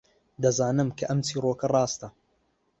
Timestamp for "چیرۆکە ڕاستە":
1.27-2.07